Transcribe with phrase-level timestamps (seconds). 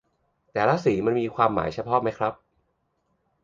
[0.51, 2.33] แต่ละสีมันมีความหมายเฉพาะไหมครับ